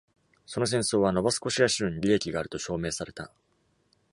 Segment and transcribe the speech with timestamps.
[0.47, 3.31] その戦争は、ノバスコシア州に利益があると証明された。